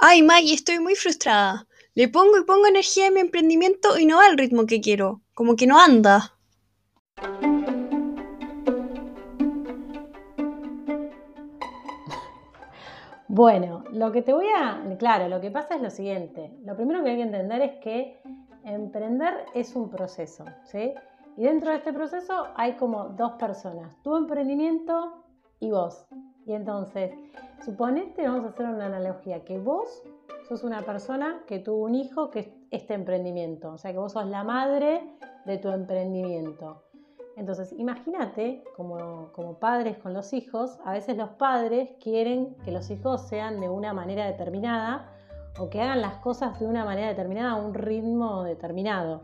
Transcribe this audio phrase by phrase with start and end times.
[0.00, 1.66] Ay, Maggie, estoy muy frustrada.
[1.94, 5.22] Le pongo y pongo energía en mi emprendimiento y no va al ritmo que quiero,
[5.34, 6.38] como que no anda.
[13.26, 14.84] Bueno, lo que te voy a...
[15.00, 16.56] Claro, lo que pasa es lo siguiente.
[16.64, 18.22] Lo primero que hay que entender es que
[18.62, 20.94] emprender es un proceso, ¿sí?
[21.36, 25.24] Y dentro de este proceso hay como dos personas, tu emprendimiento
[25.58, 26.06] y vos.
[26.48, 27.12] Y entonces,
[27.62, 30.02] suponete, vamos a hacer una analogía, que vos
[30.48, 34.12] sos una persona que tuvo un hijo que es este emprendimiento, o sea que vos
[34.12, 35.02] sos la madre
[35.44, 36.84] de tu emprendimiento.
[37.36, 42.90] Entonces, imagínate, como, como, padres con los hijos, a veces los padres quieren que los
[42.90, 45.12] hijos sean de una manera determinada
[45.58, 49.20] o que hagan las cosas de una manera determinada, a un ritmo determinado.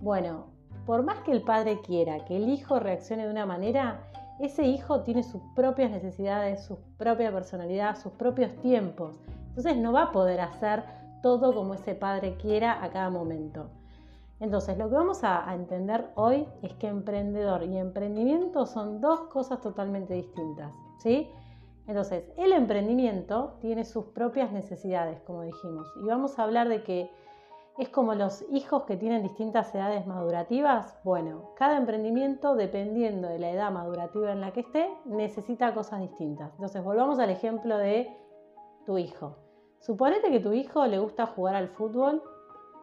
[0.00, 0.46] Bueno,
[0.86, 4.08] por más que el padre quiera que el hijo reaccione de una manera,
[4.42, 9.20] ese hijo tiene sus propias necesidades, su propia personalidad, sus propios tiempos.
[9.48, 10.82] Entonces no va a poder hacer
[11.22, 13.70] todo como ese padre quiera a cada momento.
[14.40, 19.60] Entonces, lo que vamos a, entender hoy es que emprendedor y emprendimiento son dos cosas
[19.60, 21.30] totalmente distintas, ¿sí?
[21.86, 27.08] Entonces, el emprendimiento tiene sus propias necesidades, como dijimos, y vamos a hablar de que
[27.78, 30.98] es como los hijos que tienen distintas edades madurativas.
[31.04, 36.52] Bueno, cada emprendimiento, dependiendo de la edad madurativa en la que esté, necesita cosas distintas.
[36.52, 38.14] Entonces, volvamos al ejemplo de
[38.84, 39.36] tu hijo.
[39.80, 42.22] Suponete que tu hijo le gusta jugar al fútbol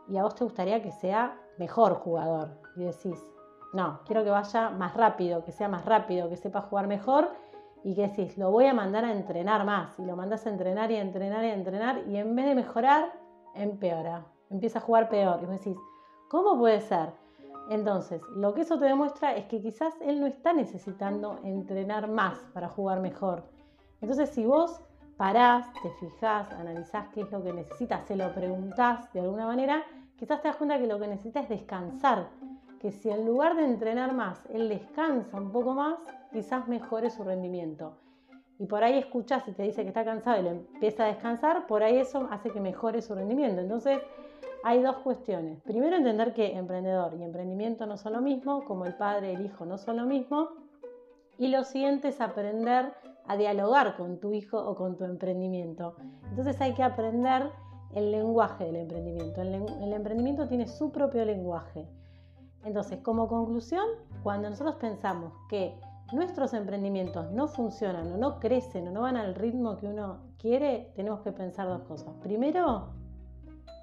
[0.09, 3.19] y a vos te gustaría que sea mejor jugador y decís,
[3.73, 7.29] no, quiero que vaya más rápido, que sea más rápido, que sepa jugar mejor
[7.83, 10.91] y que decís, lo voy a mandar a entrenar más y lo mandas a entrenar
[10.91, 13.13] y a entrenar y a entrenar y en vez de mejorar,
[13.53, 15.78] empeora, empieza a jugar peor y vos decís,
[16.30, 17.11] ¿cómo puede ser?
[17.69, 22.39] Entonces, lo que eso te demuestra es que quizás él no está necesitando entrenar más
[22.53, 23.44] para jugar mejor.
[24.02, 24.81] Entonces, si vos
[25.17, 29.83] parás, te fijás, analizás qué es lo que necesitas, se lo preguntás de alguna manera,
[30.17, 32.30] quizás te das cuenta que lo que necesita es descansar,
[32.80, 35.99] que si en lugar de entrenar más, él descansa un poco más,
[36.32, 37.98] quizás mejore su rendimiento.
[38.58, 41.67] Y por ahí escuchas y te dice que está cansado y lo empieza a descansar,
[41.67, 43.61] por ahí eso hace que mejore su rendimiento.
[43.61, 43.99] Entonces,
[44.64, 45.61] hay dos cuestiones.
[45.61, 49.45] Primero, entender que emprendedor y emprendimiento no son lo mismo, como el padre y el
[49.45, 50.49] hijo no son lo mismo.
[51.37, 52.93] Y lo siguiente es aprender
[53.27, 55.95] a dialogar con tu hijo o con tu emprendimiento.
[56.30, 57.52] Entonces hay que aprender
[57.93, 59.42] el lenguaje del emprendimiento.
[59.42, 61.87] El, emprendimiento tiene su propio lenguaje.
[62.64, 63.86] Entonces, como conclusión,
[64.23, 65.80] cuando nosotros pensamos que
[66.11, 70.91] nuestros emprendimientos no funcionan o no crecen o no van al ritmo que uno quiere,
[70.95, 72.14] tenemos que pensar dos cosas.
[72.21, 72.89] Primero,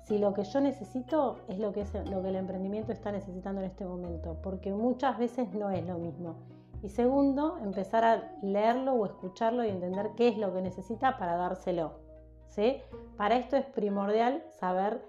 [0.07, 4.37] si lo que yo necesito es lo que, el emprendimiento está necesitando en este momento,
[4.41, 6.37] porque muchas veces no es lo mismo.
[6.83, 11.37] Y segundo, empezar a leerlo o escucharlo y entender qué es lo que necesita para
[11.37, 12.07] dárselo.
[13.17, 15.05] Para esto es primordial saber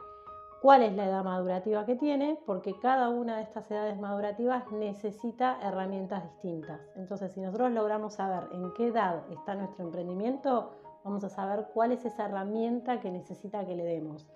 [0.61, 5.59] cuál es la edad madurativa que tiene, porque cada una de estas edades madurativas necesita
[5.61, 6.81] herramientas distintas.
[6.95, 10.71] Entonces, si nosotros logramos saber en qué edad está nuestro emprendimiento,
[11.03, 14.27] vamos a saber cuál es esa herramienta que necesita que le demos.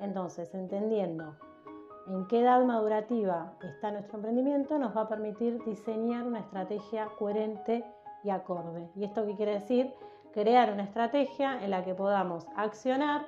[0.00, 1.36] Entonces, entendiendo
[2.08, 7.84] en qué edad madurativa está nuestro emprendimiento, nos va a permitir diseñar una estrategia coherente
[8.22, 8.88] y acorde.
[8.94, 9.94] ¿Y esto qué quiere decir?
[10.34, 13.24] crear una estrategia en la que podamos accionar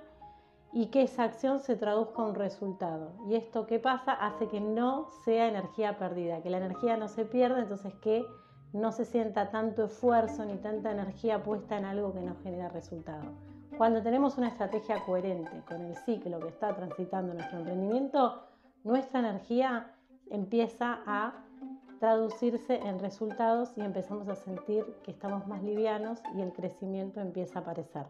[0.73, 3.13] y que esa acción se traduzca en resultado.
[3.29, 7.25] Y esto que pasa hace que no sea energía perdida, que la energía no se
[7.25, 8.27] pierda, entonces que
[8.73, 13.25] no se sienta tanto esfuerzo ni tanta energía puesta en algo que no genera resultado.
[13.77, 18.43] Cuando tenemos una estrategia coherente con el ciclo que está transitando nuestro emprendimiento,
[18.85, 19.93] nuestra energía
[20.31, 21.35] empieza a
[22.01, 27.59] traducirse en resultados y empezamos a sentir que estamos más livianos y el crecimiento empieza
[27.59, 28.07] a aparecer.